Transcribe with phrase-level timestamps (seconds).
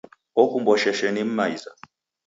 [0.41, 1.71] Okumbwa sheshe ni m'maiza.